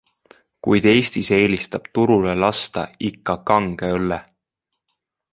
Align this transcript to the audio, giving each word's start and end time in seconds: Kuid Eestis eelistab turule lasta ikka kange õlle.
Kuid 0.67 0.85
Eestis 0.91 1.27
eelistab 1.35 1.85
turule 1.97 2.33
lasta 2.45 2.85
ikka 3.09 3.35
kange 3.51 3.91
õlle. 3.99 4.19